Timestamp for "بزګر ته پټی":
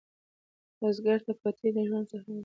0.79-1.69